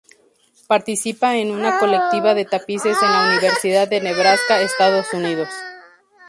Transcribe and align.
Participa 0.65 1.37
en 1.37 1.51
una 1.51 1.77
colectiva 1.77 2.33
de 2.33 2.45
tapices 2.45 2.97
en 3.03 3.11
la 3.11 3.29
Universidad 3.29 3.87
de 3.87 4.01
Nebraska, 4.01 4.59
Estados 4.63 5.13
Unidos. 5.13 5.49